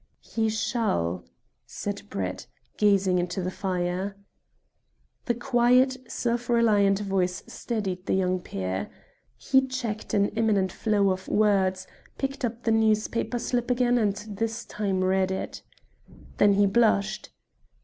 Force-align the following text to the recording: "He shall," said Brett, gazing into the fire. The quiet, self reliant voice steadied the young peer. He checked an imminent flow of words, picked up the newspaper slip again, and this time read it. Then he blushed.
"He 0.23 0.49
shall," 0.49 1.25
said 1.67 2.01
Brett, 2.09 2.47
gazing 2.75 3.19
into 3.19 3.39
the 3.39 3.51
fire. 3.51 4.17
The 5.25 5.35
quiet, 5.35 5.95
self 6.11 6.49
reliant 6.49 6.97
voice 7.01 7.43
steadied 7.45 8.07
the 8.07 8.15
young 8.15 8.39
peer. 8.39 8.89
He 9.37 9.67
checked 9.67 10.15
an 10.15 10.29
imminent 10.29 10.71
flow 10.71 11.11
of 11.11 11.27
words, 11.27 11.85
picked 12.17 12.43
up 12.43 12.63
the 12.63 12.71
newspaper 12.71 13.37
slip 13.37 13.69
again, 13.69 13.99
and 13.99 14.15
this 14.27 14.65
time 14.65 15.03
read 15.03 15.29
it. 15.29 15.61
Then 16.37 16.53
he 16.53 16.65
blushed. 16.65 17.29